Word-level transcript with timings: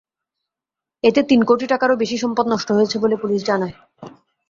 এতে 1.03 1.21
তিন 1.23 1.39
কোটি 1.43 1.65
টাকারও 1.67 1.95
বেশি 1.95 2.17
সম্পদ 2.17 2.45
নষ্ট 2.47 2.69
হয়েছে 2.71 2.95
বলে 2.99 3.15
পুলিশ 3.15 3.41
জানায়। 3.43 3.75